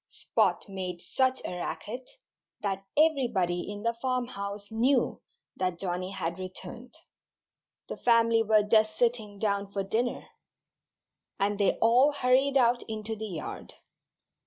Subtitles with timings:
[0.07, 2.09] Spot made such a racket
[2.61, 5.21] that everybody in the farmhouse knew
[5.57, 6.95] that Johnnie had returned.
[7.87, 10.25] The family were just sitting down for dinner.
[11.39, 13.75] And they all hurried out into the yard.